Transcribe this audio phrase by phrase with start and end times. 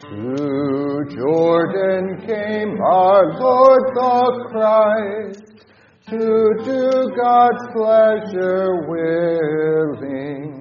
[0.00, 5.66] To Jordan came our Lord the Christ
[6.08, 10.54] to do God's pleasure willing.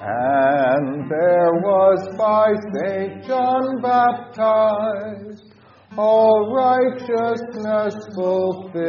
[0.00, 3.24] And there was by St.
[3.24, 5.54] John baptized
[5.96, 8.80] all righteousness fulfilling.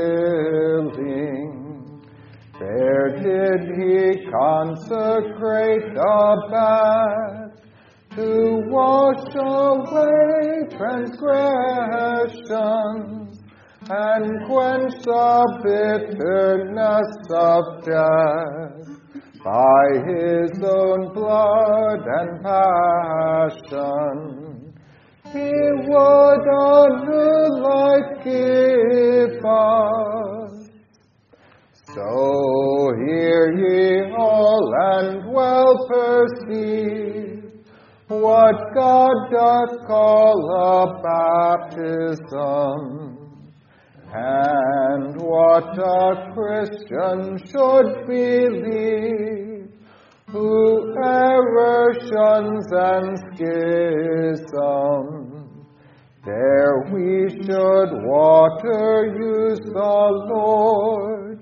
[2.60, 7.35] There did he consecrate the bath
[8.16, 13.44] to wash away transgressions
[13.90, 18.88] and quench the bitterness of death
[19.44, 24.18] by his own blood and passion.
[25.34, 25.52] He
[25.90, 26.46] would
[27.06, 30.54] new life give us.
[31.94, 32.10] So
[33.06, 37.25] hear ye all and well perceive
[38.08, 41.02] what God doth call a
[41.72, 42.80] baptism,
[44.14, 49.70] and what a Christian should believe,
[50.30, 50.94] who
[52.10, 54.76] shuns and schism.
[56.26, 59.98] There we should water use the
[60.34, 61.38] Lord,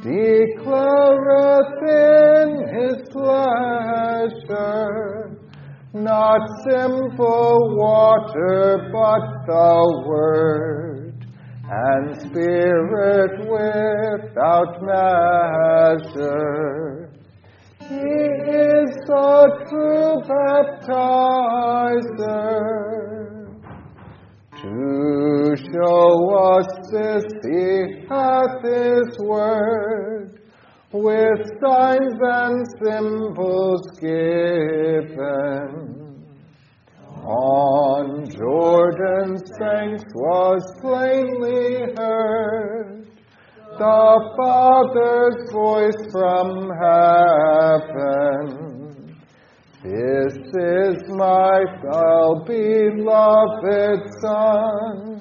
[0.00, 4.62] declareth in his pleasure,
[5.94, 11.24] not simple water, but the word,
[11.70, 14.82] and spirit without
[16.12, 16.74] measure.
[17.78, 21.14] He is the true baptizer.
[24.62, 24.76] To
[25.70, 26.08] show
[26.56, 27.66] us this he
[28.08, 30.13] hath his word,
[30.94, 35.24] with signs and symbols given.
[37.26, 43.08] On Jordan's banks was plainly heard
[43.76, 48.64] the Father's voice from heaven.
[49.82, 55.13] This is my well beloved Son,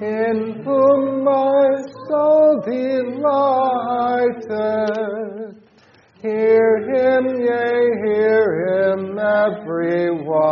[0.00, 3.22] in whom my soul delighteth.
[6.22, 8.46] Hear him, yea, hear
[8.94, 10.42] him, everyone,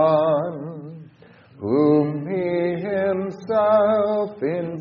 [1.59, 4.81] whom he himself invited.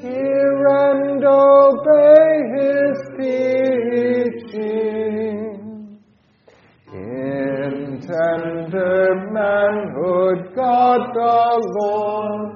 [0.00, 2.96] Hear and obey his
[4.50, 5.29] teaching.
[8.10, 12.50] Tender manhood, God the Lord,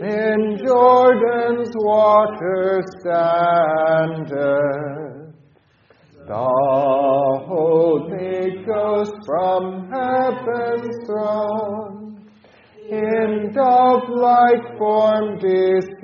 [0.00, 4.38] in Jordan's water standeth.
[6.26, 6.50] The
[7.46, 11.98] Holy Ghost from heaven's throne.
[12.90, 15.98] In dove-like form descended,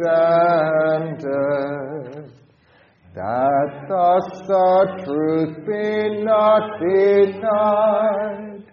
[3.15, 8.65] that thus the truth be not denied,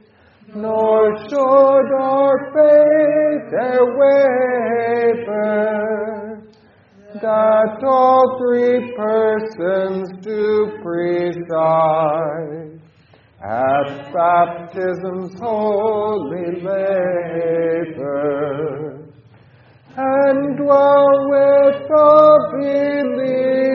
[0.55, 3.53] nor should our faith
[4.81, 5.41] waver,
[7.21, 12.01] that all three persons do preside
[13.43, 18.01] at baptism's holy labor,
[19.97, 23.70] and dwell with the believer.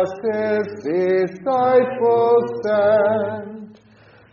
[0.00, 3.80] Jesus his disciples sent,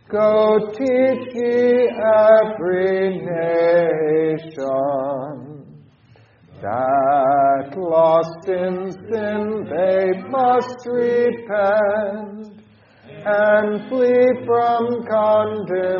[0.10, 4.48] Go teach ye every nation
[6.62, 12.48] that lost in sin they must repent
[13.26, 15.98] and flee from condemnation.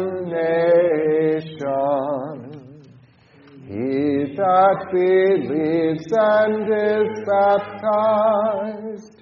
[3.68, 9.17] He that believes and is baptized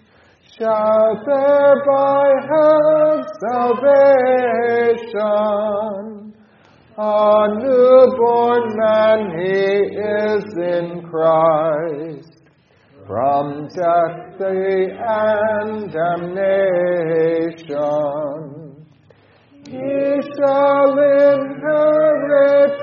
[0.58, 3.94] shall thereby have salvation.
[6.98, 9.64] A newborn man he
[10.00, 12.44] is in Christ,
[13.06, 16.56] from death and damnation.
[19.68, 22.78] He shall inherit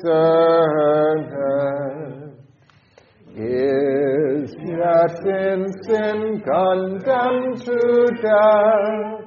[3.36, 9.26] is yet in sin condemned to death,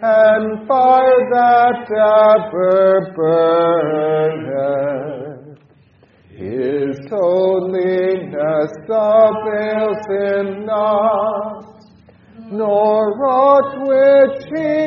[0.00, 5.17] and fire that ever burneth.
[6.98, 11.64] His holiness avails him not,
[12.50, 14.82] nor aught which he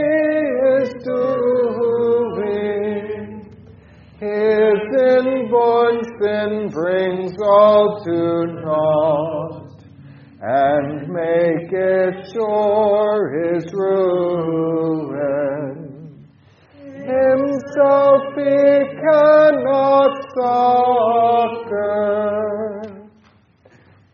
[0.76, 3.06] is doing.
[4.20, 4.80] His
[5.16, 8.20] inborn sin brings all to
[8.66, 9.80] naught,
[10.42, 13.22] and make it sure
[13.54, 15.81] his ruin.
[17.02, 20.14] Himself he cannot
[21.58, 22.02] succor.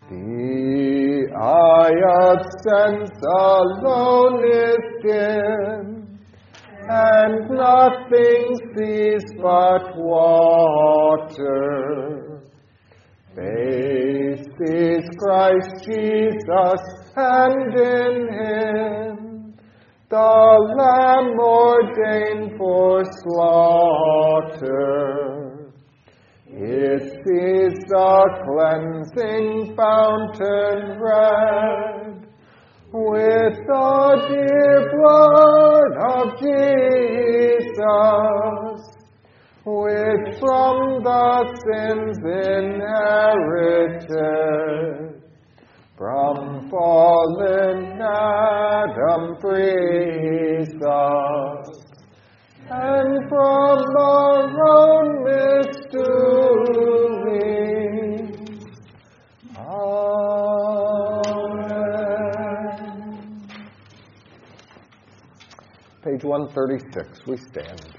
[0.10, 6.20] The eye of sense alone is dim,
[6.90, 8.44] and nothing
[8.74, 11.46] sees but water.
[13.36, 16.82] Faith sees Christ Jesus,
[17.18, 19.27] and in him
[20.10, 20.16] the
[20.78, 24.64] Lamb ordained for slaughter.
[26.48, 32.26] It sees the cleansing fountain red
[32.94, 37.68] with the dear blood of Jesus,
[39.66, 41.34] which from the
[41.68, 42.88] sins inherited
[45.98, 51.68] from fallen Adam frees us,
[52.70, 55.98] and from our own misdoings.
[59.58, 59.98] Amen.
[66.04, 67.97] Page 136, we stand.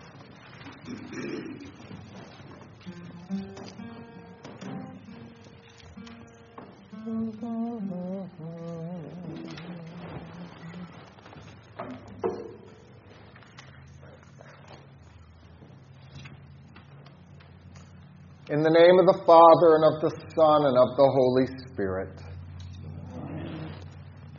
[18.50, 22.16] In the name of the Father, and of the Son, and of the Holy Spirit.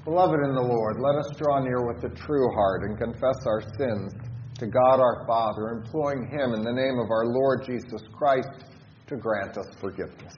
[0.04, 3.62] Beloved in the Lord, let us draw near with a true heart and confess our
[3.78, 4.14] sins
[4.58, 8.66] to God our Father, imploring Him in the name of our Lord Jesus Christ
[9.06, 10.34] to grant us forgiveness.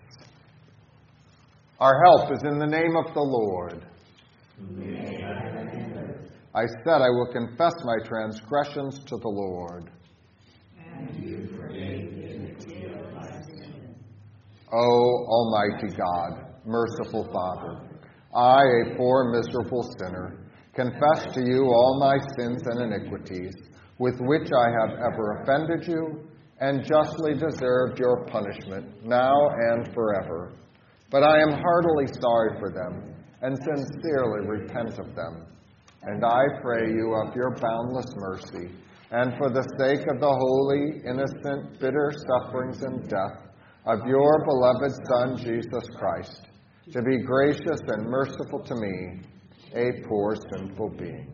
[1.80, 3.86] Our help is in the name of the Lord.
[6.54, 9.90] I said, I will confess my transgressions to the Lord.
[14.74, 17.82] O Almighty God, merciful Father,
[18.34, 20.38] I, a poor, miserable sinner,
[20.74, 23.54] confess to you all my sins and iniquities
[24.00, 26.26] with which I have ever offended you
[26.62, 29.36] and justly deserved your punishment, now
[29.72, 30.54] and forever.
[31.10, 35.48] But I am heartily sorry for them and sincerely repent of them.
[36.04, 38.74] And I pray you of your boundless mercy,
[39.12, 43.51] and for the sake of the holy, innocent, bitter sufferings and death
[43.86, 46.48] of your beloved Son, Jesus Christ,
[46.92, 49.22] to be gracious and merciful to me,
[49.74, 51.34] a poor sinful being.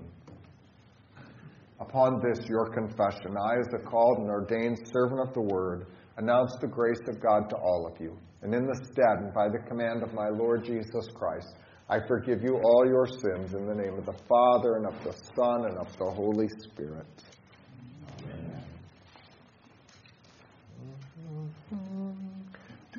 [1.79, 6.55] Upon this, your confession, I, as a called and ordained servant of the word, announce
[6.61, 8.17] the grace of God to all of you.
[8.41, 11.55] And in the stead and by the command of my Lord Jesus Christ,
[11.89, 15.13] I forgive you all your sins in the name of the Father, and of the
[15.35, 17.05] Son, and of the Holy Spirit.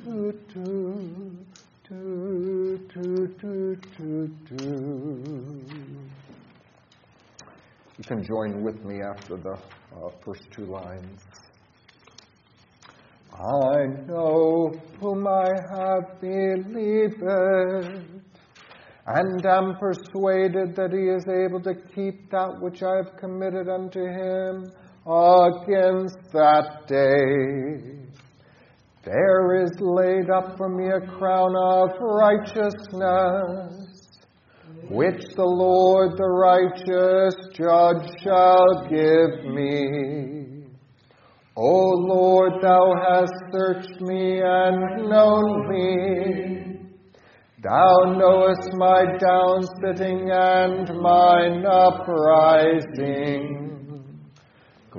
[0.05, 1.35] Do, do,
[1.89, 5.63] do, do, do, do.
[7.97, 11.21] You can join with me after the uh, first two lines.
[13.33, 17.21] I know whom I have believed,
[19.05, 23.99] and am persuaded that he is able to keep that which I have committed unto
[23.99, 24.71] him
[25.05, 28.08] against that day.
[29.05, 32.73] There is laid up for me a crown of righteousness,
[34.89, 40.65] which the Lord the righteous judge shall give me.
[41.55, 46.59] O Lord, thou hast searched me and known me.
[47.63, 53.59] Thou knowest my down sitting and mine uprising.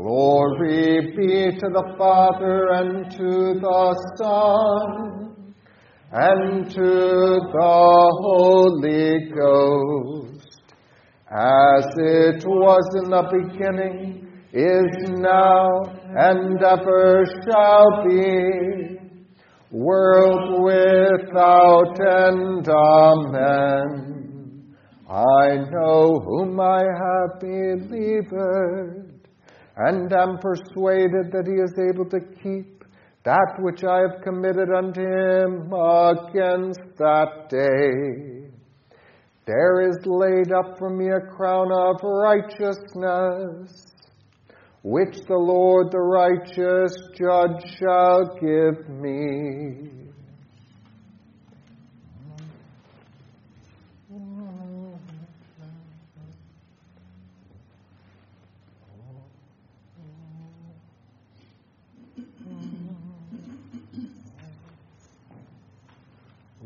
[0.03, 5.55] Glory be to the Father and to the Son
[6.11, 10.63] and to the Holy Ghost,
[11.31, 15.83] as it was in the beginning, is now,
[16.17, 18.97] and ever shall be,
[19.71, 22.67] world without end.
[22.67, 24.17] Amen.
[25.11, 29.10] I know whom I have believed,
[29.87, 32.85] and am persuaded that he is able to keep
[33.25, 38.51] that which I have committed unto him against that day.
[39.47, 43.87] There is laid up for me a crown of righteousness
[44.83, 50.00] which the Lord the righteous judge shall give me.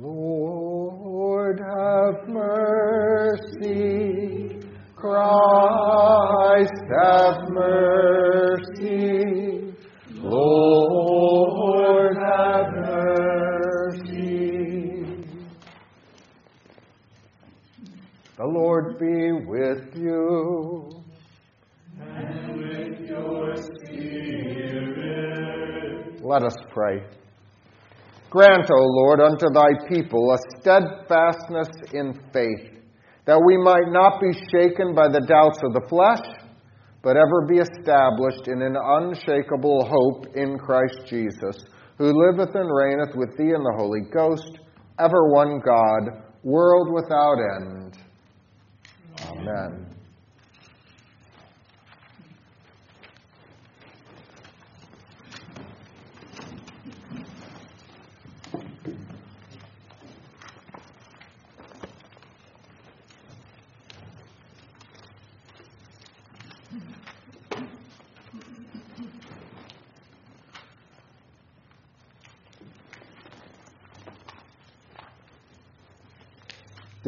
[0.04, 3.64] Lord, have mercy.
[4.94, 9.72] Christ, have mercy.
[10.12, 14.04] Lord, have mercy.
[18.36, 21.02] The Lord be with you.
[21.98, 24.92] And with your spirit.
[26.22, 27.06] Let us pray.
[28.34, 32.82] Grant, O Lord, unto thy people a steadfastness in faith,
[33.26, 36.18] that we might not be shaken by the doubts of the flesh,
[37.00, 41.62] but ever be established in an unshakable hope in Christ Jesus,
[41.96, 44.58] who liveth and reigneth with thee in the Holy Ghost,
[44.98, 47.96] ever one God, world without end.
[49.30, 49.93] Amen.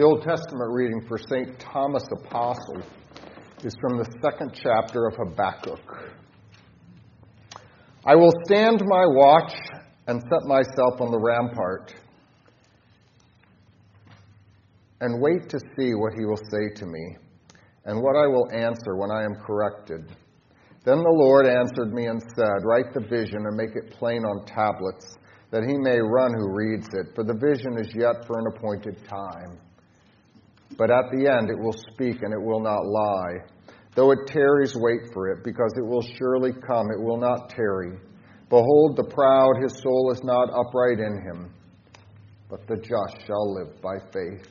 [0.07, 1.59] Old Testament reading for St.
[1.59, 2.81] Thomas Apostle
[3.65, 5.81] is from the second chapter of Habakkuk.
[8.05, 9.53] I will stand my watch
[10.07, 11.93] and set myself on the rampart
[15.01, 17.17] and wait to see what he will say to me
[17.87, 20.07] and what I will answer when I am corrected.
[20.85, 24.47] Then the Lord answered me and said, Write the vision and make it plain on
[24.47, 25.17] tablets,
[25.51, 29.05] that he may run who reads it, for the vision is yet for an appointed
[29.09, 29.59] time.
[30.77, 33.39] But at the end it will speak and it will not lie.
[33.95, 36.91] Though it tarries, wait for it, because it will surely come.
[36.91, 37.99] It will not tarry.
[38.51, 41.51] Behold, the proud, his soul is not upright in him,
[42.51, 44.47] but the just shall live by faith.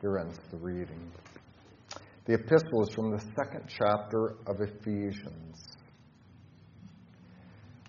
[0.00, 1.12] Here ends the reading.
[2.24, 5.75] The epistle is from the second chapter of Ephesians.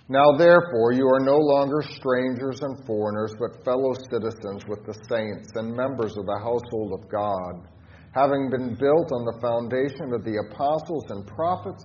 [0.09, 5.51] Now, therefore, you are no longer strangers and foreigners, but fellow citizens with the saints
[5.55, 7.67] and members of the household of God,
[8.13, 11.83] having been built on the foundation of the apostles and prophets,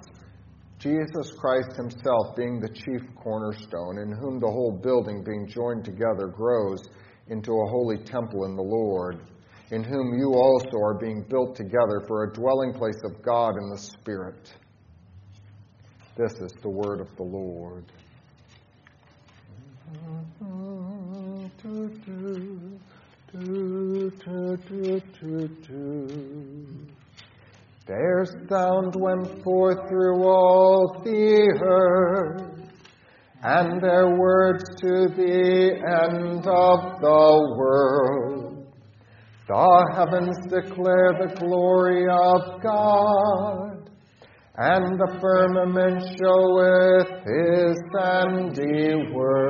[0.79, 6.29] Jesus Christ himself being the chief cornerstone, in whom the whole building, being joined together,
[6.29, 6.81] grows
[7.26, 9.19] into a holy temple in the Lord,
[9.73, 13.69] in whom you also are being built together for a dwelling place of God in
[13.69, 14.52] the Spirit.
[16.17, 17.91] This is the word of the Lord.
[27.87, 32.61] Their sound went forth through all the earth,
[33.43, 35.73] and their words to the
[36.05, 38.67] end of the world.
[39.49, 43.72] The heavens declare the glory of God
[44.57, 49.43] and the firmament showeth his handiwork.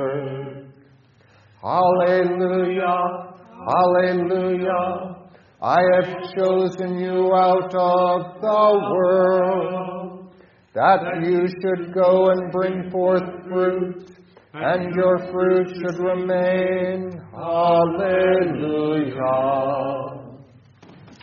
[1.61, 3.33] Hallelujah,
[3.67, 5.13] hallelujah.
[5.61, 10.33] I have chosen you out of the world,
[10.73, 14.09] that you should go and bring forth fruit,
[14.53, 17.21] and your fruit should remain.
[17.33, 18.53] Hallelujah.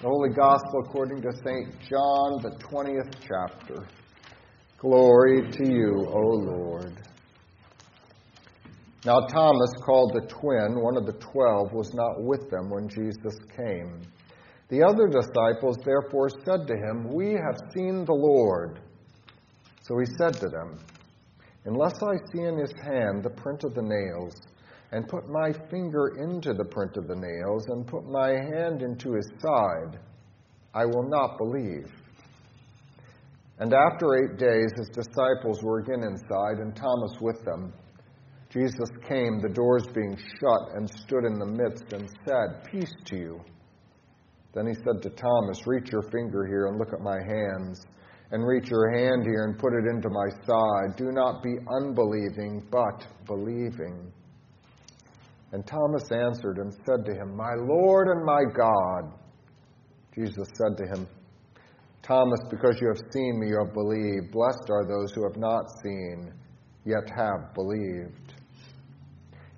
[0.01, 1.79] The Holy Gospel according to St.
[1.83, 3.87] John, the 20th chapter.
[4.79, 6.95] Glory to you, O Lord.
[9.05, 13.39] Now, Thomas, called the twin, one of the twelve, was not with them when Jesus
[13.55, 14.01] came.
[14.71, 18.81] The other disciples therefore said to him, We have seen the Lord.
[19.83, 20.79] So he said to them,
[21.67, 24.33] Unless I see in his hand the print of the nails,
[24.93, 29.15] and put my finger into the print of the nails, and put my hand into
[29.15, 29.99] his side,
[30.75, 31.87] I will not believe.
[33.59, 37.73] And after eight days, his disciples were again inside, and Thomas with them.
[38.49, 43.17] Jesus came, the doors being shut, and stood in the midst and said, Peace to
[43.17, 43.41] you.
[44.55, 47.87] Then he said to Thomas, Reach your finger here and look at my hands,
[48.33, 50.97] and reach your hand here and put it into my side.
[50.97, 54.13] Do not be unbelieving, but believing.
[55.53, 59.13] And Thomas answered and said to him, My Lord and my God.
[60.15, 61.09] Jesus said to him,
[62.03, 64.33] Thomas, because you have seen me, you have believed.
[64.33, 66.33] Blessed are those who have not seen,
[66.85, 68.35] yet have believed.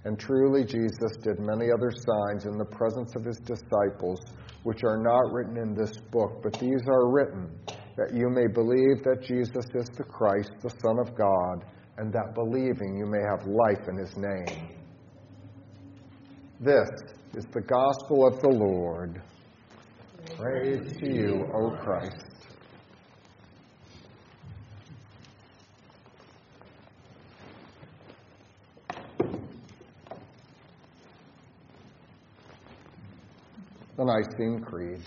[0.05, 4.19] And truly, Jesus did many other signs in the presence of his disciples,
[4.65, 7.49] which are not written in this book, but these are written
[7.97, 11.65] that you may believe that Jesus is the Christ, the Son of God,
[11.99, 14.82] and that believing you may have life in his name.
[16.63, 16.89] This
[17.35, 19.21] is the gospel of the Lord.
[20.39, 22.25] Praise to you, O Christ.
[33.97, 35.03] The Nicene Creed.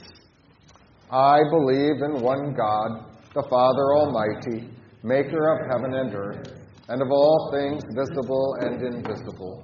[1.10, 4.70] I believe in one God, the Father Almighty,
[5.04, 6.52] maker of heaven and earth,
[6.90, 9.64] and of all things visible and invisible,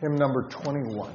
[0.00, 1.12] Hymn number 21.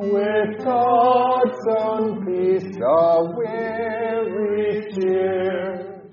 [0.00, 6.04] With God's own peace, the weary cheer.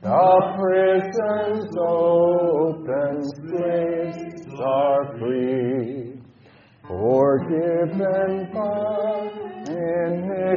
[0.00, 6.22] The prisons open, slaves are free.
[6.86, 9.28] Forgiven by
[9.68, 10.48] iniquity.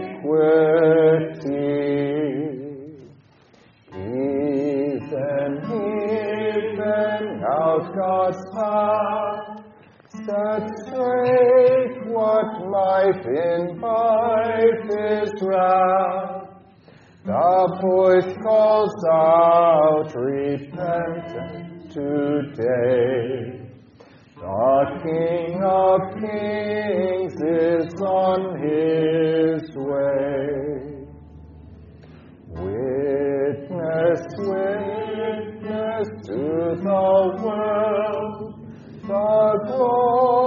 [3.94, 9.62] Even, even out God's path,
[10.26, 11.81] set straight
[12.22, 16.50] what life invites is wrapped?
[17.26, 23.62] The voice calls out, repentance today.
[24.36, 24.72] The
[25.04, 30.62] King of Kings is on his way.
[32.66, 36.42] Witness, witness to
[36.88, 37.06] the
[37.44, 38.42] world,
[39.02, 40.41] the glory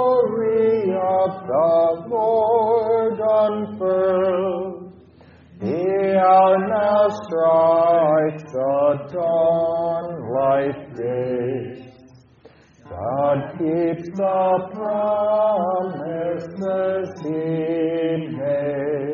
[1.26, 3.18] doth the Lord
[5.60, 11.84] they are now strikes the dawn like day.
[12.90, 14.68] God keeps the
[15.74, 16.26] promises
[17.22, 19.13] he made.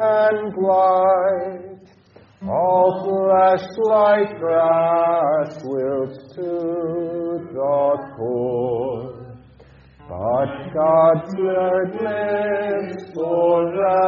[0.00, 1.78] And blight.
[2.42, 6.50] All flesh like grass wilts to
[7.52, 9.18] the core.
[10.08, 13.98] But God's word lives forevermore.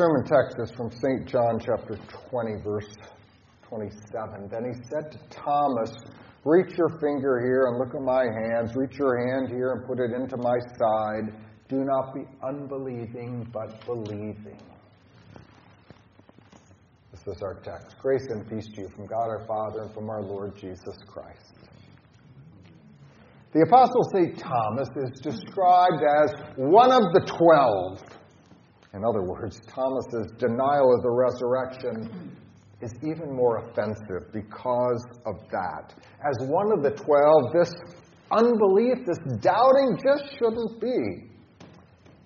[0.00, 1.28] Sermon text is from St.
[1.28, 1.98] John chapter
[2.30, 2.88] 20, verse
[3.68, 4.48] 27.
[4.50, 5.92] Then he said to Thomas,
[6.42, 8.74] Reach your finger here and look at my hands.
[8.74, 11.36] Reach your hand here and put it into my side.
[11.68, 14.58] Do not be unbelieving, but believing.
[17.12, 17.96] This is our text.
[18.00, 21.52] Grace and peace to you from God our Father and from our Lord Jesus Christ.
[23.52, 24.38] The Apostle St.
[24.38, 28.19] Thomas is described as one of the twelve.
[28.94, 32.36] In other words, Thomas's denial of the resurrection
[32.80, 35.94] is even more offensive because of that.
[36.24, 37.72] As one of the twelve, this
[38.30, 41.30] unbelief, this doubting just shouldn't be.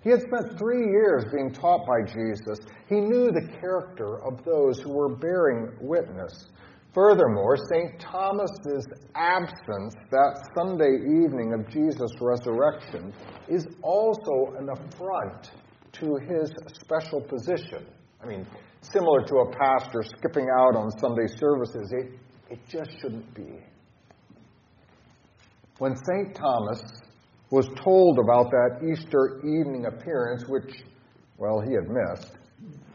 [0.03, 2.61] He had spent three years being taught by Jesus.
[2.89, 6.51] He knew the character of those who were bearing witness.
[6.93, 7.99] Furthermore, St.
[7.99, 13.13] Thomas's absence that Sunday evening of Jesus' resurrection
[13.49, 15.51] is also an affront
[15.95, 17.87] to his special position.
[18.23, 18.47] I mean,
[18.81, 22.13] similar to a pastor skipping out on Sunday services, it,
[22.51, 23.61] it just shouldn't be.
[25.79, 26.35] When St.
[26.35, 26.83] Thomas
[27.51, 30.83] was told about that Easter evening appearance, which,
[31.39, 32.37] well, he had missed,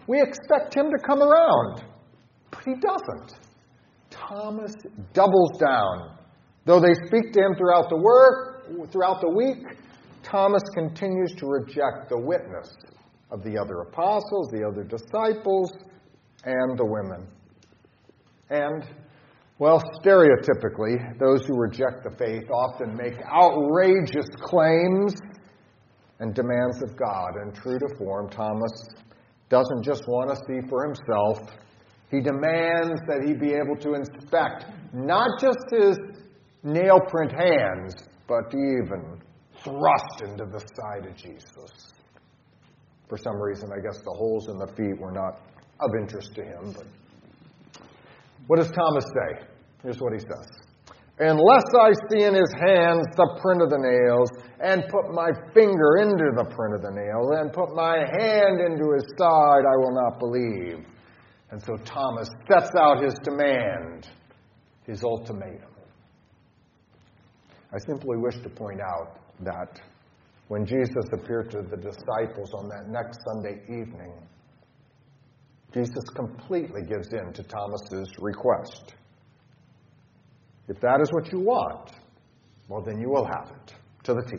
[0.08, 1.84] we expect him to come around,
[2.52, 3.40] but he doesn't.
[4.10, 4.74] Thomas
[5.14, 6.18] doubles down.
[6.66, 9.66] Though they speak to him throughout the work, throughout the week,
[10.24, 12.70] Thomas continues to reject the witness
[13.32, 15.72] of the other apostles, the other disciples,
[16.44, 17.28] and the women.
[18.50, 18.84] And,
[19.60, 25.16] well, stereotypically, those who reject the faith often make outrageous claims
[26.20, 27.36] and demands of God.
[27.42, 28.72] And true to form, Thomas
[29.50, 31.40] doesn't just want to see for himself,
[32.12, 35.98] he demands that he be able to inspect not just his
[36.64, 37.94] nail print hands,
[38.28, 39.19] but even
[39.64, 41.94] thrust into the side of Jesus.
[43.08, 45.42] For some reason, I guess the holes in the feet were not
[45.80, 46.74] of interest to him.
[46.76, 46.86] But
[48.48, 49.46] what does Thomas say?
[49.84, 50.48] Here's what he says
[51.20, 54.30] Unless I see in his hands the print of the nails,
[54.62, 58.94] and put my finger into the print of the nail, and put my hand into
[58.94, 60.86] his side, I will not believe.
[61.52, 64.08] And so Thomas sets out his demand,
[64.86, 65.70] his ultimatum.
[67.74, 69.80] I simply wish to point out that
[70.48, 74.14] when Jesus appeared to the disciples on that next Sunday evening,
[75.74, 78.96] Jesus completely gives in to Thomas's request.
[80.68, 81.92] If that is what you want,
[82.68, 83.74] well, then you will have it
[84.04, 84.38] to the T.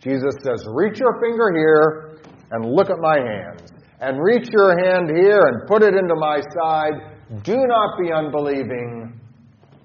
[0.00, 5.10] Jesus says, Reach your finger here and look at my hands, and reach your hand
[5.14, 6.94] here and put it into my side.
[7.42, 9.20] Do not be unbelieving,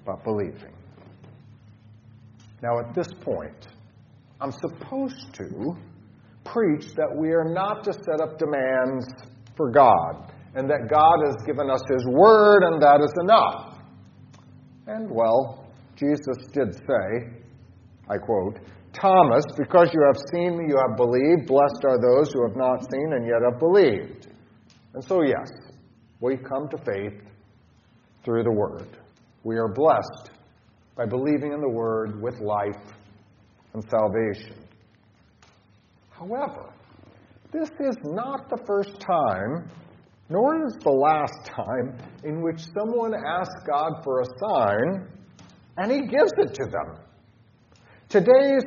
[0.06, 0.72] but believing.
[2.62, 3.68] Now, at this point,
[4.44, 5.74] I'm supposed to
[6.44, 9.06] preach that we are not to set up demands
[9.56, 13.78] for God, and that God has given us His Word, and that is enough.
[14.86, 17.40] And, well, Jesus did say,
[18.10, 18.58] I quote,
[18.92, 21.46] Thomas, because you have seen me, you have believed.
[21.46, 24.26] Blessed are those who have not seen and yet have believed.
[24.92, 25.48] And so, yes,
[26.20, 27.18] we come to faith
[28.22, 28.98] through the Word.
[29.42, 30.32] We are blessed
[30.96, 32.93] by believing in the Word with life
[33.74, 34.56] and salvation.
[36.10, 36.72] However,
[37.52, 39.70] this is not the first time
[40.30, 45.06] nor is the last time in which someone asks God for a sign
[45.76, 46.98] and he gives it to them.
[48.08, 48.64] Today's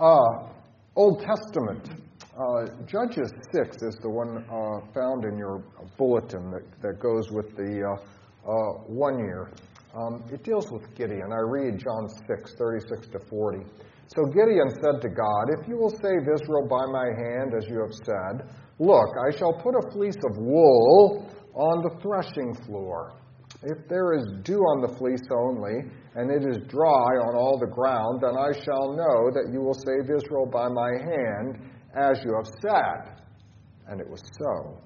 [0.00, 0.48] uh,
[0.94, 2.00] Old Testament,
[2.38, 5.62] uh, Judges 6 is the one uh, found in your
[5.98, 9.50] bulletin that, that goes with the uh, uh, one year.
[9.94, 11.32] Um, it deals with Gideon.
[11.32, 13.64] I read John 6, 36 to 40.
[14.08, 17.80] So Gideon said to God, If you will save Israel by my hand, as you
[17.80, 23.18] have said, look, I shall put a fleece of wool on the threshing floor.
[23.62, 27.66] If there is dew on the fleece only, and it is dry on all the
[27.66, 31.58] ground, then I shall know that you will save Israel by my hand,
[31.96, 33.16] as you have said.
[33.88, 34.78] And it was so.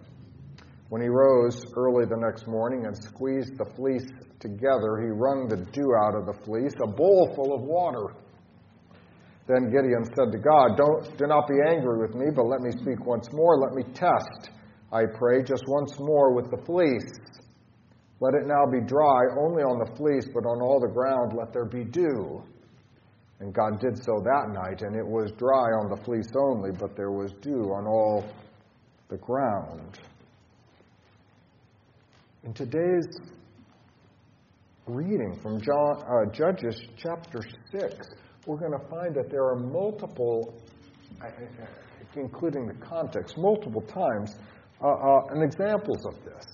[0.89, 4.07] When he rose early the next morning and squeezed the fleece
[4.41, 8.15] together, he wrung the dew out of the fleece, a bowl full of water.
[9.47, 12.71] Then Gideon said to God, Don't, Do not be angry with me, but let me
[12.71, 13.59] speak once more.
[13.59, 14.51] Let me test,
[14.93, 17.13] I pray, just once more with the fleece.
[18.21, 21.53] Let it now be dry only on the fleece, but on all the ground let
[21.53, 22.43] there be dew.
[23.41, 26.95] And God did so that night, and it was dry on the fleece only, but
[26.95, 28.31] there was dew on all
[29.09, 29.99] the ground.
[32.45, 33.09] In today's
[34.87, 37.41] reading from John, uh, Judges chapter
[37.73, 38.07] 6,
[38.47, 40.55] we're going to find that there are multiple,
[42.17, 44.37] including the context, multiple times,
[44.83, 46.47] uh, uh, and examples of this.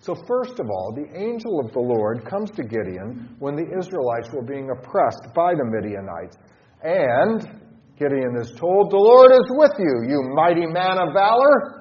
[0.00, 4.30] So, first of all, the angel of the Lord comes to Gideon when the Israelites
[4.32, 6.36] were being oppressed by the Midianites.
[6.82, 7.40] And
[7.98, 11.80] Gideon is told, The Lord is with you, you mighty man of valor.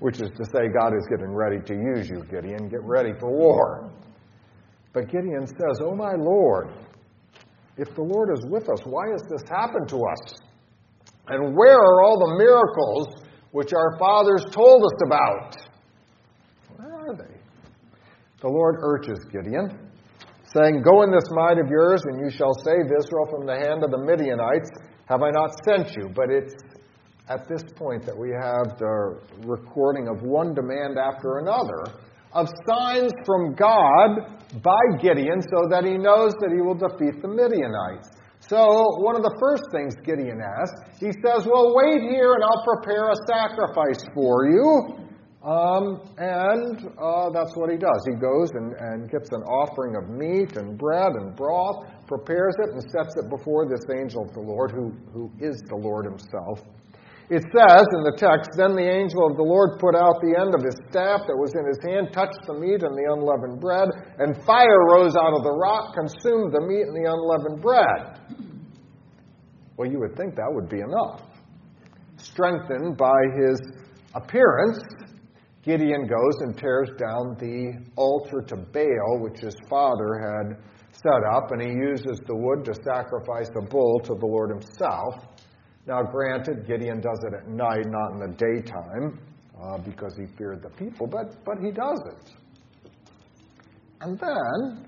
[0.00, 2.68] Which is to say, God is getting ready to use you, Gideon.
[2.68, 3.92] Get ready for war.
[4.92, 6.70] But Gideon says, Oh, my Lord,
[7.76, 10.34] if the Lord is with us, why has this happened to us?
[11.28, 13.08] And where are all the miracles
[13.50, 15.56] which our fathers told us about?
[16.76, 17.34] Where are they?
[18.40, 19.90] The Lord urges Gideon,
[20.52, 23.82] saying, Go in this might of yours, and you shall save Israel from the hand
[23.82, 24.70] of the Midianites.
[25.06, 26.10] Have I not sent you?
[26.14, 26.54] But it's
[27.28, 31.98] at this point that we have the recording of one demand after another
[32.34, 37.28] of signs from God by Gideon so that he knows that he will defeat the
[37.28, 38.10] Midianites.
[38.40, 38.60] So,
[39.00, 43.08] one of the first things Gideon asks, he says, Well, wait here and I'll prepare
[43.08, 45.00] a sacrifice for you.
[45.44, 48.00] Um, and uh, that's what he does.
[48.08, 52.72] He goes and, and gets an offering of meat and bread and broth, prepares it,
[52.72, 56.60] and sets it before this angel of the Lord, who, who is the Lord himself.
[57.30, 60.52] It says in the text, Then the angel of the Lord put out the end
[60.52, 63.88] of his staff that was in his hand, touched the meat and the unleavened bread,
[64.20, 68.20] and fire rose out of the rock, consumed the meat and the unleavened bread.
[69.76, 71.22] Well, you would think that would be enough.
[72.16, 73.58] Strengthened by his
[74.14, 74.84] appearance,
[75.62, 80.60] Gideon goes and tears down the altar to Baal, which his father had
[80.92, 85.33] set up, and he uses the wood to sacrifice a bull to the Lord himself.
[85.86, 89.18] Now, granted, Gideon does it at night, not in the daytime,
[89.62, 92.32] uh, because he feared the people, but, but he does it.
[94.00, 94.86] And then,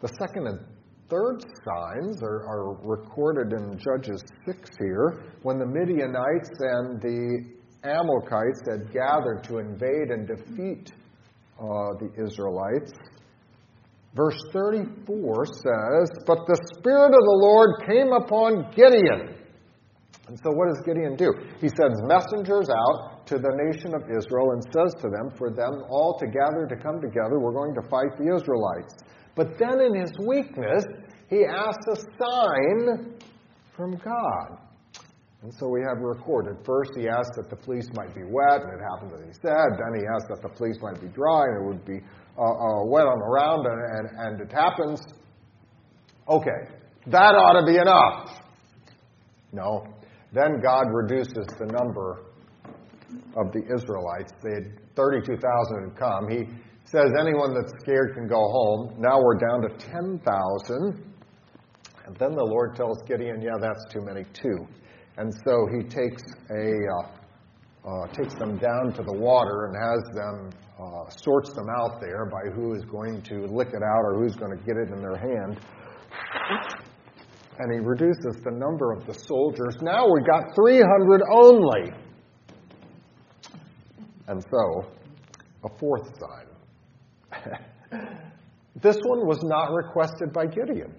[0.00, 0.58] the second and
[1.10, 8.62] third signs are, are recorded in Judges 6 here, when the Midianites and the Amalekites
[8.70, 10.92] had gathered to invade and defeat
[11.60, 12.92] uh, the Israelites.
[14.14, 19.45] Verse 34 says, But the Spirit of the Lord came upon Gideon
[20.28, 21.32] and so, what does Gideon do?
[21.60, 25.86] He sends messengers out to the nation of Israel and says to them, For them
[25.88, 28.94] all to gather to come together, we're going to fight the Israelites.
[29.36, 30.84] But then, in his weakness,
[31.30, 33.14] he asks a sign
[33.76, 34.58] from God.
[35.42, 36.56] And so we have recorded.
[36.66, 39.78] First, he asked that the fleece might be wet, and it happened as he said.
[39.78, 42.00] Then he asked that the fleece might be dry, and it would be
[42.36, 45.00] uh, uh, wet on the ground, and, and, and it happens.
[46.28, 46.74] Okay,
[47.06, 48.42] that ought to be enough.
[49.52, 49.86] No,
[50.32, 52.22] then God reduces the number
[53.36, 54.32] of the Israelites.
[54.42, 56.28] They had 32,000 had come.
[56.28, 56.44] He
[56.84, 58.96] says anyone that's scared can go home.
[58.98, 61.04] Now we're down to 10,000.
[62.06, 64.66] And then the Lord tells Gideon, yeah, that's too many too.
[65.16, 67.16] And so he takes a uh,
[67.86, 72.26] uh, takes them down to the water and has them uh, sorts them out there
[72.26, 75.00] by who is going to lick it out or who's going to get it in
[75.00, 75.60] their hand
[77.58, 79.76] and he reduces the number of the soldiers.
[79.80, 81.92] Now we got 300 only.
[84.28, 84.86] And so,
[85.64, 86.46] a fourth sign.
[88.82, 90.92] this one was not requested by Gideon.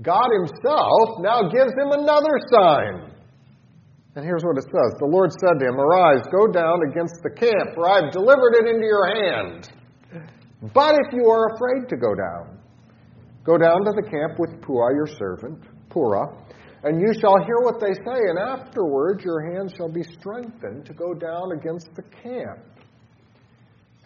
[0.00, 3.12] God himself now gives him another sign.
[4.14, 7.30] And here's what it says The Lord said to him, Arise, go down against the
[7.30, 9.70] camp, for I have delivered it into your hand.
[10.74, 12.58] But if you are afraid to go down,
[13.44, 16.32] go down to the camp with Purah your servant, Purah,
[16.84, 20.94] and you shall hear what they say, and afterwards your hands shall be strengthened to
[20.94, 22.58] go down against the camp.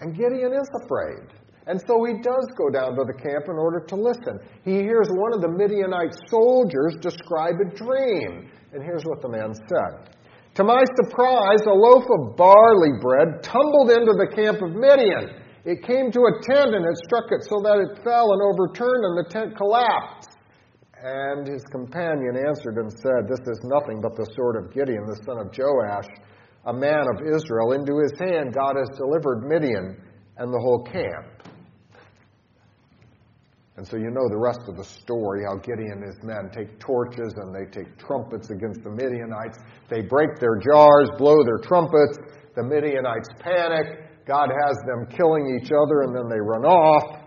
[0.00, 1.32] And Gideon is afraid.
[1.66, 4.38] And so he does go down to the camp in order to listen.
[4.62, 8.50] He hears one of the Midianite soldiers describe a dream.
[8.72, 10.14] And here's what the man said
[10.54, 15.42] To my surprise, a loaf of barley bread tumbled into the camp of Midian.
[15.64, 19.02] It came to a tent and it struck it so that it fell and overturned,
[19.02, 20.25] and the tent collapsed.
[21.02, 25.20] And his companion answered and said, This is nothing but the sword of Gideon, the
[25.26, 26.08] son of Joash,
[26.64, 27.72] a man of Israel.
[27.72, 30.00] Into his hand God has delivered Midian
[30.38, 31.36] and the whole camp.
[33.76, 36.80] And so you know the rest of the story how Gideon and his men take
[36.80, 39.58] torches and they take trumpets against the Midianites.
[39.90, 42.16] They break their jars, blow their trumpets.
[42.56, 44.24] The Midianites panic.
[44.26, 47.20] God has them killing each other and then they run off.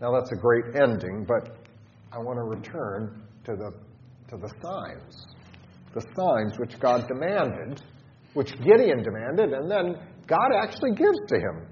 [0.00, 1.65] Now that's a great ending, but
[2.12, 3.72] I want to return to the,
[4.30, 5.26] to the signs.
[5.94, 7.82] The signs which God demanded,
[8.34, 11.66] which Gideon demanded, and then God actually gives to him.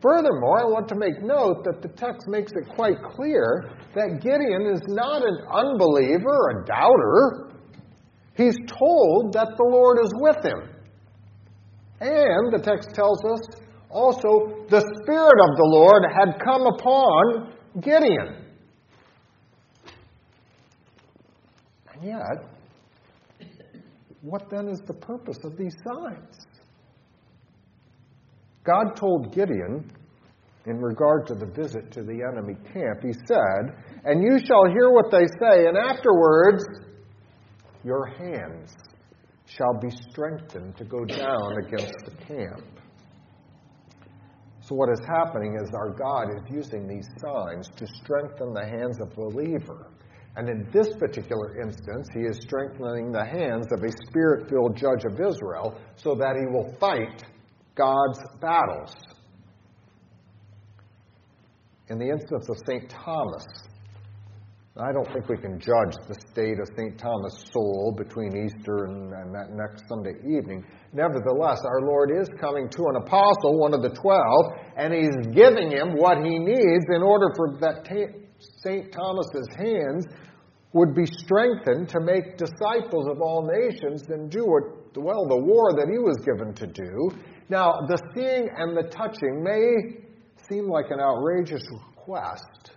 [0.00, 4.74] Furthermore, I want to make note that the text makes it quite clear that Gideon
[4.74, 7.52] is not an unbeliever, a doubter.
[8.36, 10.72] He's told that the Lord is with him.
[12.00, 13.40] And the text tells us
[13.90, 18.42] also the Spirit of the Lord had come upon Gideon.
[21.91, 23.48] And yet,
[24.22, 26.46] what then is the purpose of these signs?
[28.64, 29.90] God told Gideon,
[30.66, 34.90] in regard to the visit to the enemy camp, He said, And you shall hear
[34.90, 36.64] what they say, and afterwards
[37.84, 38.74] your hands
[39.46, 42.64] shall be strengthened to go down against the camp.
[44.60, 49.00] So, what is happening is our God is using these signs to strengthen the hands
[49.00, 49.88] of believer.
[50.36, 55.04] And in this particular instance, he is strengthening the hands of a spirit filled judge
[55.04, 57.22] of Israel so that he will fight
[57.74, 58.94] God's battles.
[61.88, 62.88] In the instance of St.
[62.88, 63.44] Thomas,
[64.80, 66.96] I don't think we can judge the state of St.
[66.96, 70.64] Thomas' soul between Easter and, and, that next Sunday evening.
[70.94, 75.70] Nevertheless, our Lord is coming to an apostle, one of the twelve, and he's giving
[75.70, 77.84] him what he needs in order for that
[78.62, 78.92] St.
[78.92, 80.06] Thomas's hands
[80.72, 85.72] would be strengthened to make disciples of all nations and do what, well, the war
[85.76, 87.10] that he was given to do.
[87.48, 90.00] Now, the seeing and the touching may
[90.48, 92.72] seem like an outrageous request,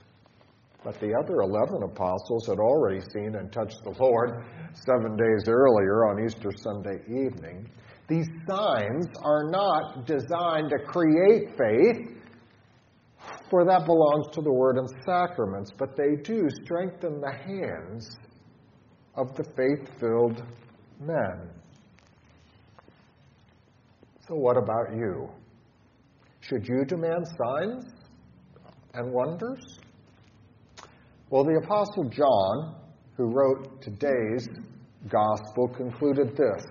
[0.83, 6.05] but the other 11 apostles had already seen and touched the Lord seven days earlier
[6.05, 7.69] on Easter Sunday evening.
[8.07, 12.15] These signs are not designed to create faith,
[13.49, 18.17] for that belongs to the Word and sacraments, but they do strengthen the hands
[19.15, 20.43] of the faith filled
[20.99, 21.49] men.
[24.27, 25.29] So, what about you?
[26.41, 27.85] Should you demand signs
[28.93, 29.79] and wonders?
[31.29, 32.75] Well, the Apostle John,
[33.17, 34.47] who wrote today's
[35.09, 36.65] gospel, concluded this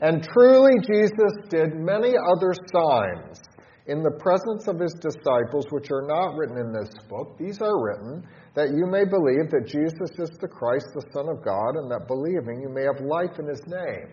[0.00, 3.40] And truly, Jesus did many other signs
[3.88, 7.38] in the presence of his disciples, which are not written in this book.
[7.38, 11.44] These are written that you may believe that Jesus is the Christ, the Son of
[11.44, 14.08] God, and that believing you may have life in his name.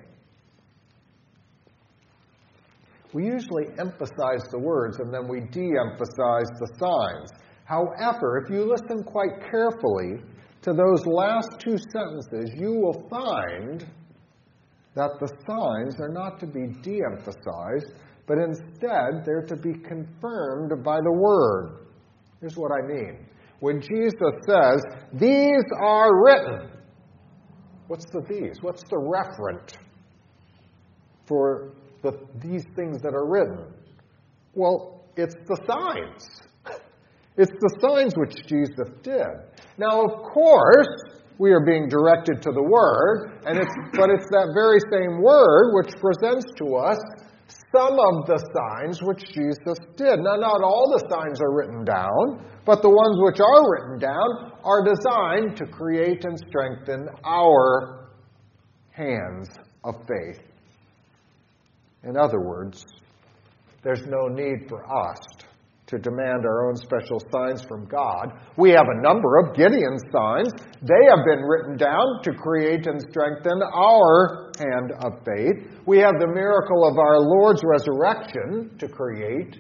[3.13, 7.31] We usually emphasize the words and then we de emphasize the signs.
[7.65, 10.21] However, if you listen quite carefully
[10.63, 13.85] to those last two sentences, you will find
[14.95, 17.93] that the signs are not to be de emphasized,
[18.25, 21.87] but instead they're to be confirmed by the Word.
[22.39, 23.25] Here's what I mean.
[23.59, 24.81] When Jesus says,
[25.13, 26.69] These are written,
[27.87, 28.57] what's the these?
[28.61, 29.75] What's the referent
[31.25, 32.11] for the,
[32.41, 33.73] these things that are written?
[34.53, 36.41] Well, it's the signs.
[37.37, 39.25] It's the signs which Jesus did.
[39.77, 40.87] Now, of course,
[41.39, 45.73] we are being directed to the Word, and it's, but it's that very same Word
[45.73, 46.99] which presents to us
[47.75, 50.19] some of the signs which Jesus did.
[50.19, 54.51] Now, not all the signs are written down, but the ones which are written down
[54.63, 58.09] are designed to create and strengthen our
[58.91, 59.49] hands
[59.83, 60.41] of faith.
[62.03, 62.85] In other words,
[63.83, 65.17] there's no need for us
[65.93, 68.33] to demand our own special signs from God.
[68.57, 70.49] We have a number of Gideon signs.
[70.81, 75.79] They have been written down to create and strengthen our hand of faith.
[75.85, 79.57] We have the miracle of our Lord's resurrection to create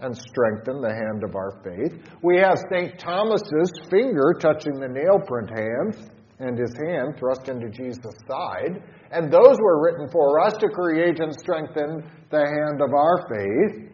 [0.00, 1.94] and strengthen the hand of our faith.
[2.22, 2.98] We have St.
[2.98, 6.10] Thomas's finger touching the nail print hand
[6.40, 8.82] and his hand thrust into Jesus' side.
[9.10, 13.87] And those were written for us to create and strengthen the hand of our faith.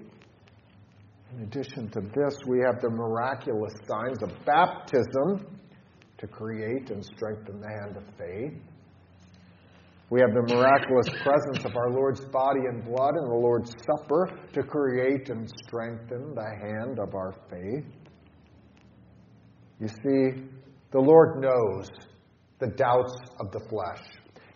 [1.36, 5.44] In addition to this, we have the miraculous signs of baptism
[6.18, 8.52] to create and strengthen the hand of faith.
[10.10, 14.30] We have the miraculous presence of our Lord's body and blood in the Lord's Supper
[14.52, 17.84] to create and strengthen the hand of our faith.
[19.80, 20.44] You see,
[20.92, 21.90] the Lord knows
[22.60, 24.04] the doubts of the flesh.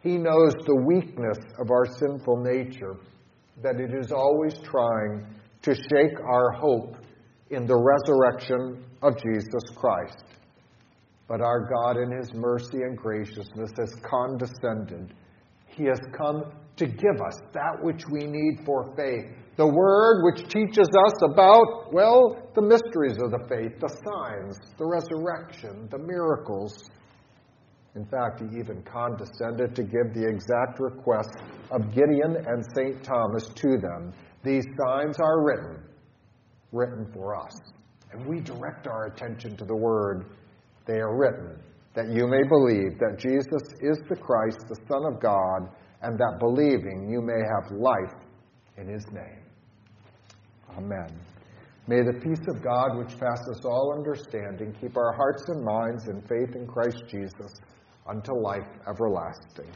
[0.01, 2.95] He knows the weakness of our sinful nature,
[3.63, 5.27] that it is always trying
[5.63, 6.97] to shake our hope
[7.51, 10.25] in the resurrection of Jesus Christ.
[11.29, 15.15] But our God, in His mercy and graciousness, has condescended.
[15.67, 16.45] He has come
[16.77, 19.27] to give us that which we need for faith.
[19.57, 24.87] The Word which teaches us about, well, the mysteries of the faith, the signs, the
[24.87, 26.85] resurrection, the miracles.
[27.95, 31.31] In fact, he even condescended to give the exact request
[31.71, 33.03] of Gideon and St.
[33.03, 34.13] Thomas to them.
[34.45, 35.83] These signs are written,
[36.73, 37.53] written for us.
[38.13, 40.27] And we direct our attention to the Word.
[40.87, 41.61] They are written
[41.95, 45.69] that you may believe that Jesus is the Christ, the Son of God,
[46.03, 48.15] and that believing you may have life
[48.77, 49.43] in His name.
[50.77, 51.09] Amen.
[51.89, 56.21] May the peace of God, which passes all understanding, keep our hearts and minds in
[56.23, 57.61] faith in Christ Jesus
[58.07, 59.73] unto life everlasting.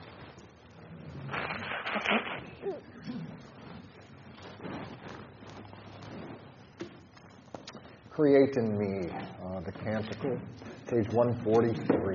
[8.15, 9.09] Create in me,
[9.43, 10.39] uh, the canticle,
[10.87, 12.15] page 143.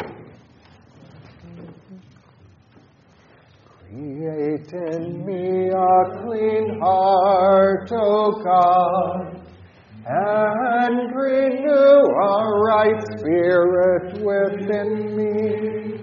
[3.79, 9.41] Create in me a clean heart, O God,
[10.05, 15.97] and renew a right spirit within me.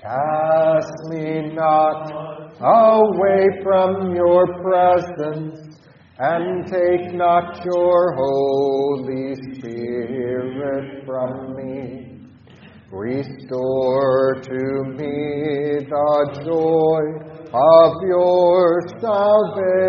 [0.00, 5.76] Cast me not away from your presence,
[6.18, 12.20] and take not your Holy Spirit from me.
[12.92, 17.02] Restore to me the joy
[17.52, 19.82] of your salvation,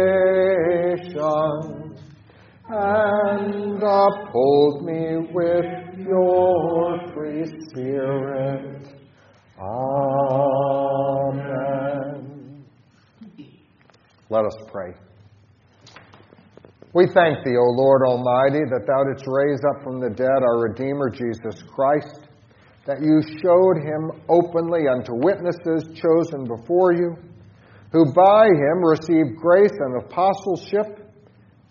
[2.68, 8.88] and uphold me with your free spirit.
[9.60, 10.26] Amen.
[14.32, 14.96] Let us pray.
[16.96, 20.64] We thank thee, O Lord Almighty, that thou didst raise up from the dead our
[20.64, 22.24] Redeemer Jesus Christ,
[22.88, 27.18] that you showed him openly unto witnesses chosen before you,
[27.92, 31.12] who by him received grace and apostleship,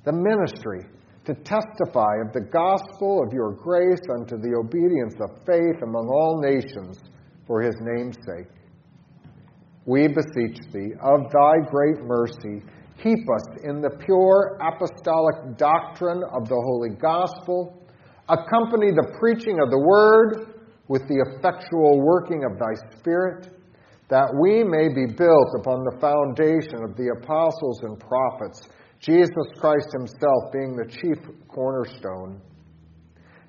[0.05, 0.85] the ministry
[1.25, 6.43] to testify of the gospel of your grace unto the obedience of faith among all
[6.45, 7.01] nations
[7.47, 8.53] for his name's sake.
[9.87, 12.61] We beseech thee, of thy great mercy,
[13.03, 17.87] keep us in the pure apostolic doctrine of the holy gospel,
[18.29, 23.49] accompany the preaching of the word with the effectual working of thy Spirit,
[24.09, 28.69] that we may be built upon the foundation of the apostles and prophets,
[29.01, 31.19] Jesus Christ himself being the chief
[31.49, 32.41] cornerstone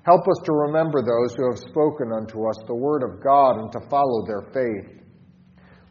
[0.06, 3.72] Help us to remember those who have spoken unto us the word of God and
[3.72, 5.02] to follow their faith.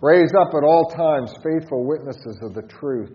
[0.02, 3.12] Raise up at all times faithful witnesses of the truth,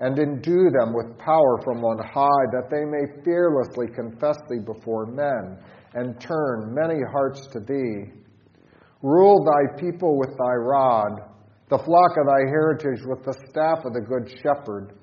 [0.00, 5.06] and endue them with power from on high, that they may fearlessly confess thee before
[5.06, 5.58] men,
[5.94, 8.12] and turn many hearts to thee.
[9.02, 11.20] Rule thy people with thy rod,
[11.68, 14.98] the flock of thy heritage with the staff of the good shepherd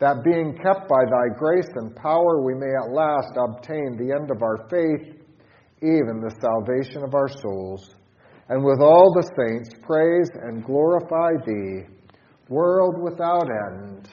[0.00, 4.30] that being kept by thy grace and power, we may at last obtain the end
[4.30, 5.16] of our faith,
[5.80, 7.94] even the salvation of our souls.
[8.48, 11.86] And with all the saints, praise and glorify thee,
[12.48, 14.08] world without end.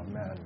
[0.00, 0.38] Amen.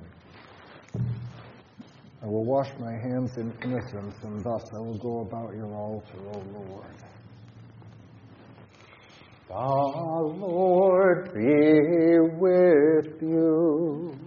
[2.23, 6.19] I will wash my hands in innocence, and thus I will go about your altar,
[6.19, 6.95] O Lord.
[9.49, 9.55] The
[10.39, 14.17] Lord be with you.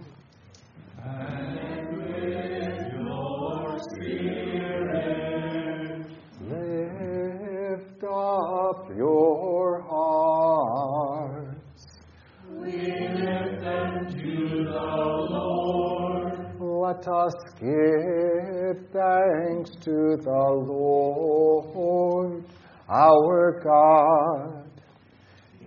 [17.07, 22.43] Us give thanks to the Lord
[22.89, 24.67] our God.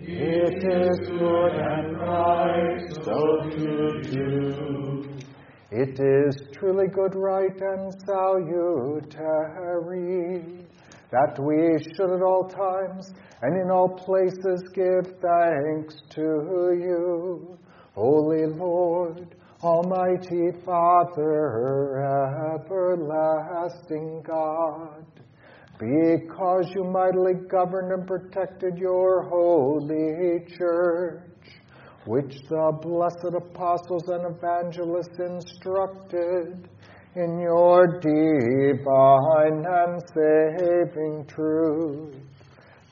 [0.00, 5.08] It is good and right so to do.
[5.70, 9.10] It is truly good, right, and salutary
[11.10, 13.12] that we should at all times
[13.42, 17.58] and in all places give thanks to you,
[17.94, 22.00] Holy Lord, Almighty Father,
[22.54, 25.04] everlasting God.
[25.78, 31.30] Because you mightily governed and protected your holy church
[32.06, 36.66] which the blessed apostles and evangelists instructed
[37.14, 42.16] in your divine and saving truth.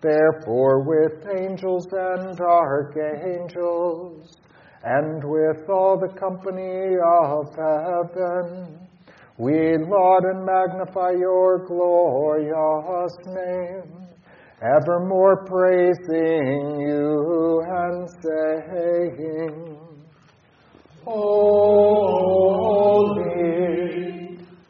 [0.02, 4.36] Therefore, with angels and archangels,
[4.84, 8.78] and with all the company of heaven,
[9.36, 14.06] we laud and magnify your glorious name.
[14.60, 19.78] Evermore praising you and saying,
[21.04, 22.38] Holy,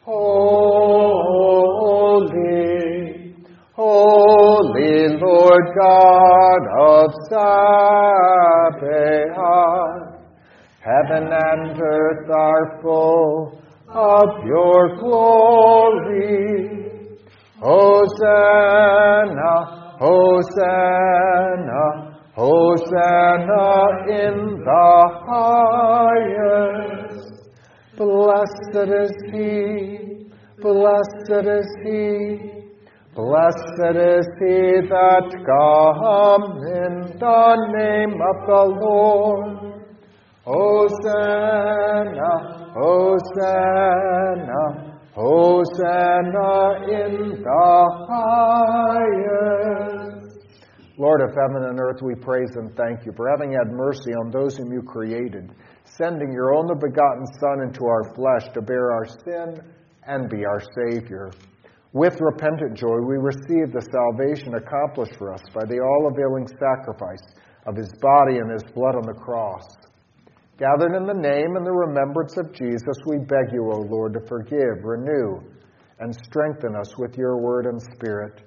[0.03, 0.39] holy,
[3.73, 8.58] holy Lord God of Sabaoth,
[11.19, 16.69] heaven and earth are full of your glory.
[17.61, 18.45] Hosanna,
[19.99, 21.85] Hosanna,
[22.35, 27.33] Hosanna in the highest.
[27.97, 29.57] Blessed is he,
[30.61, 32.07] blessed is he,
[33.13, 39.58] blessed is he that comes in the name of the Lord.
[40.49, 42.33] Hosanna,
[42.73, 44.61] Hosanna,
[45.13, 46.49] Hosanna
[46.89, 47.77] in the
[48.09, 49.29] highest.
[50.97, 54.31] Lord of heaven and earth, we praise and thank you for having had mercy on
[54.31, 55.51] those whom you created,
[55.83, 59.61] sending your only begotten Son into our flesh to bear our sin
[60.07, 61.29] and be our Savior.
[61.93, 67.35] With repentant joy, we receive the salvation accomplished for us by the all availing sacrifice
[67.67, 69.67] of his body and his blood on the cross.
[70.59, 74.19] Gathered in the name and the remembrance of Jesus, we beg you, O Lord, to
[74.27, 75.39] forgive, renew,
[75.99, 78.41] and strengthen us with your word and spirit.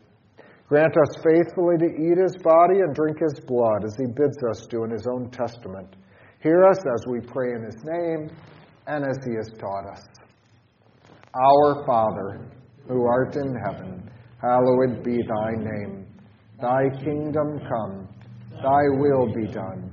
[0.69, 4.67] Grant us faithfully to eat his body and drink his blood as he bids us
[4.67, 5.89] do in his own testament.
[6.43, 8.29] Hear us as we pray in his name
[8.87, 10.05] and as he has taught us.
[11.33, 12.47] Our Father,
[12.89, 16.07] who art in heaven, hallowed be thy name.
[16.61, 18.07] Thy kingdom come,
[18.63, 19.93] thy will be done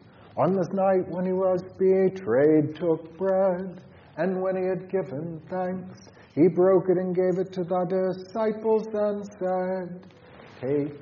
[0.37, 3.81] on this night when he was betrayed, took bread,
[4.17, 8.87] and when he had given thanks, he broke it and gave it to the disciples
[8.93, 10.07] and said,
[10.61, 10.93] Take,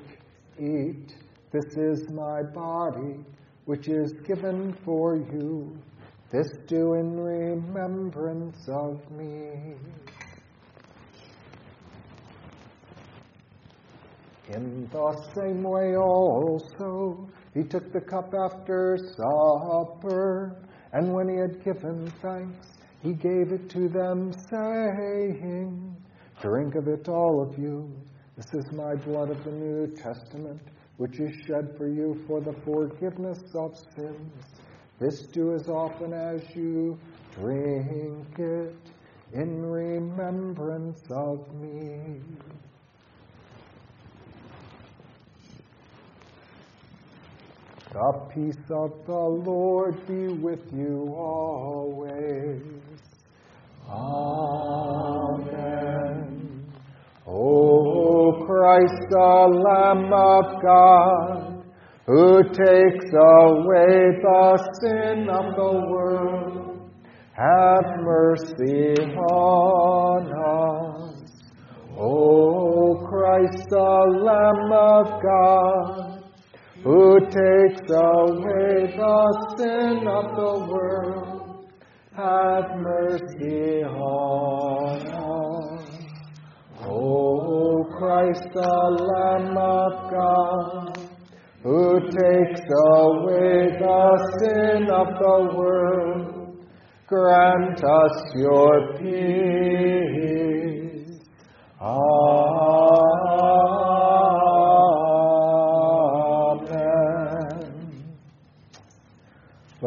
[0.58, 1.14] eat,
[1.52, 3.16] this is my body,
[3.66, 5.76] which is given for you.
[6.30, 9.74] This do in remembrance of me.
[14.48, 20.56] In the same way also, he took the cup after supper,
[20.92, 22.68] and when he had given thanks,
[23.02, 25.96] he gave it to them, saying,
[26.40, 27.90] Drink of it, all of you.
[28.36, 30.60] This is my blood of the New Testament,
[30.96, 34.44] which is shed for you for the forgiveness of sins.
[34.98, 36.98] This do as often as you
[37.34, 38.76] drink it
[39.32, 42.20] in remembrance of me.
[47.92, 52.62] The peace of the Lord be with you always.
[53.88, 55.50] Amen.
[57.26, 61.64] O Christ, the Lamb of God,
[62.06, 66.90] who takes away the sin of the world,
[67.32, 68.94] have mercy
[69.32, 71.24] on us.
[71.98, 76.09] O Christ, the Lamb of God,
[76.82, 81.70] who takes away the sin of the world,
[82.16, 85.84] have mercy on us.
[86.86, 88.78] O Christ, the
[89.12, 90.98] Lamb of God,
[91.62, 92.60] who takes
[92.96, 96.64] away the sin of the world,
[97.06, 100.00] grant us your peace.
[101.78, 102.49] Amen.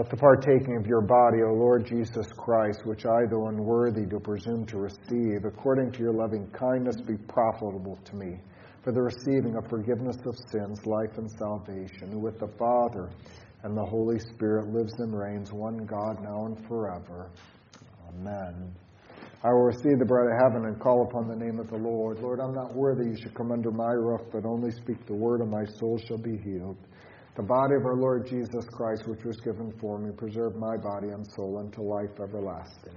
[0.03, 4.19] Let the partaking of your body, O Lord Jesus Christ, which I, though unworthy do
[4.19, 8.37] presume to receive, according to your loving kindness, be profitable to me
[8.83, 13.11] for the receiving of forgiveness of sins, life, and salvation, who with the Father
[13.63, 17.31] and the Holy Spirit lives and reigns, one God, now and forever.
[18.09, 18.75] Amen.
[19.41, 22.19] I will receive the bread of heaven and call upon the name of the Lord.
[22.19, 25.39] Lord, I'm not worthy you should come under my roof, but only speak the word,
[25.39, 26.75] and my soul shall be healed.
[27.35, 31.09] The body of our Lord Jesus Christ, which was given for me, preserve my body
[31.09, 32.93] and soul unto life everlasting.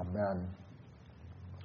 [0.00, 0.48] Amen.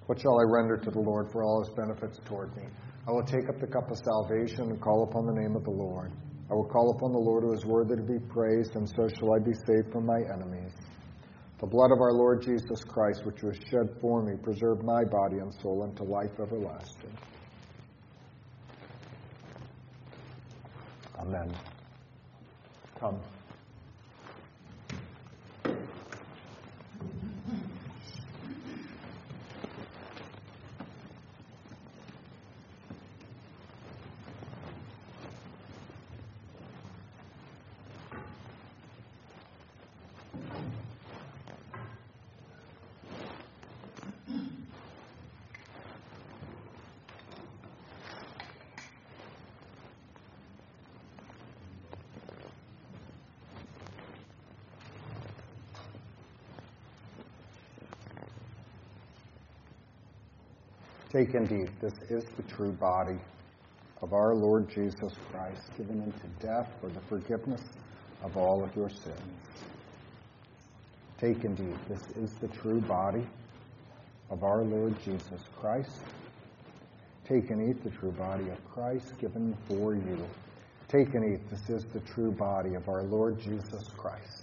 [0.07, 2.63] What shall I render to the Lord for all his benefits toward me?
[3.07, 5.71] I will take up the cup of salvation and call upon the name of the
[5.71, 6.11] Lord.
[6.51, 9.33] I will call upon the Lord who is worthy to be praised, and so shall
[9.33, 10.73] I be saved from my enemies.
[11.59, 15.37] The blood of our Lord Jesus Christ, which was shed for me, preserve my body
[15.37, 17.17] and soul unto life everlasting.
[21.19, 21.55] Amen.
[22.99, 23.21] Come.
[61.13, 63.19] Take indeed, this is the true body
[64.01, 67.61] of our Lord Jesus Christ, given into death for the forgiveness
[68.23, 69.21] of all of your sins.
[71.19, 73.23] Take indeed, this is the true body
[74.31, 76.01] of our Lord Jesus Christ.
[77.27, 80.17] Take and eat the true body of Christ given for you.
[80.87, 84.42] Take and eat, this is the true body of our Lord Jesus Christ.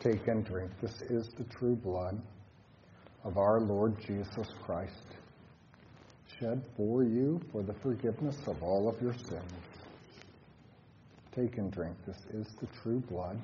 [0.00, 0.70] Take and drink.
[0.80, 2.18] This is the true blood
[3.22, 5.04] of our Lord Jesus Christ,
[6.38, 9.52] shed for you for the forgiveness of all of your sins.
[11.32, 11.94] Take and drink.
[12.06, 13.38] This is the true blood.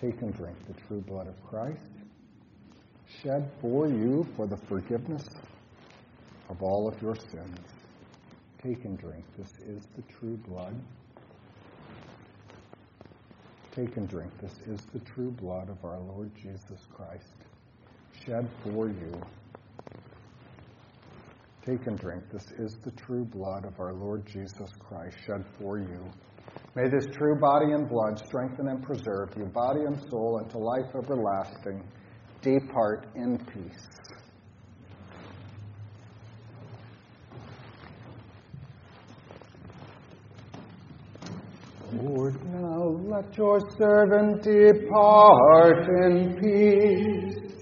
[0.00, 1.92] Take and drink the true blood of Christ,
[3.22, 5.24] shed for you for the forgiveness
[6.48, 7.58] of all of your sins.
[8.60, 9.24] Take and drink.
[9.38, 10.74] This is the true blood.
[13.78, 14.32] Take and drink.
[14.42, 17.32] This is the true blood of our Lord Jesus Christ,
[18.26, 19.12] shed for you.
[21.64, 22.24] Take and drink.
[22.32, 26.10] This is the true blood of our Lord Jesus Christ, shed for you.
[26.74, 30.92] May this true body and blood strengthen and preserve you, body and soul, unto life
[30.96, 31.80] everlasting.
[32.42, 33.86] Depart in peace.
[41.92, 42.34] Lord,
[43.10, 47.54] let your servant depart in peace,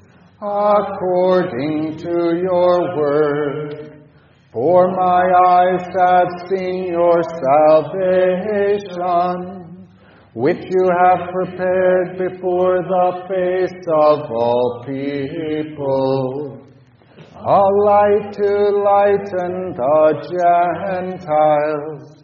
[0.42, 4.03] according to your word.
[4.53, 7.22] For my eyes have seen your
[7.68, 8.99] salvation,
[10.34, 16.61] which you have prepared before the face of all people.
[17.36, 20.12] A light to lighten the
[20.99, 22.16] Gentiles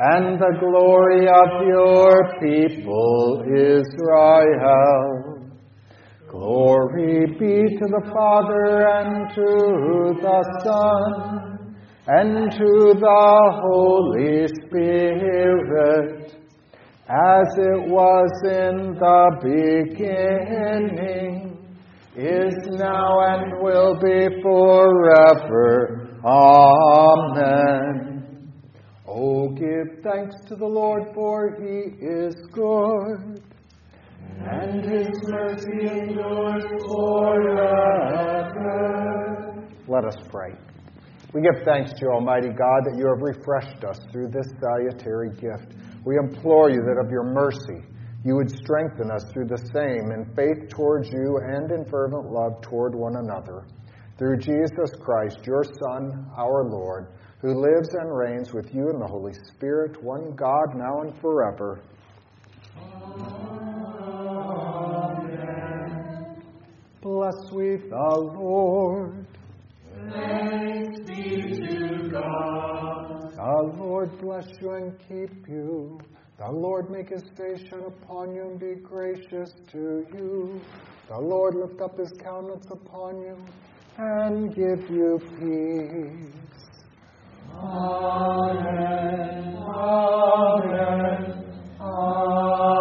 [0.00, 5.34] and the glory of your people Israel.
[6.28, 11.58] Glory be to the Father and to the Son
[12.06, 16.32] and to the Holy Spirit,
[17.08, 19.30] as it was in the
[20.62, 21.28] beginning,
[22.16, 26.08] is now, and will be forever.
[26.24, 28.07] Amen.
[29.20, 33.42] Oh, give thanks to the Lord, for he is good,
[34.46, 37.58] and his mercy endures forever.
[39.88, 40.54] Let us pray.
[41.34, 45.30] We give thanks to you, Almighty God, that you have refreshed us through this salutary
[45.30, 45.74] gift.
[46.04, 47.82] We implore you that of your mercy
[48.24, 52.60] you would strengthen us through the same in faith towards you and in fervent love
[52.62, 53.66] toward one another.
[54.16, 59.06] Through Jesus Christ, your Son, our Lord, who lives and reigns with you in the
[59.06, 61.80] Holy Spirit, one God, now and forever.
[65.16, 66.42] Amen.
[67.00, 69.24] Bless we the Lord.
[70.10, 73.32] Thanks be to God.
[73.34, 76.00] The Lord bless you and keep you.
[76.38, 80.60] The Lord make his face shine upon you and be gracious to you.
[81.08, 83.36] The Lord lift up his countenance upon you
[83.96, 86.47] and give you peace.
[87.60, 91.34] Amen, Amen,
[91.80, 92.76] Amen.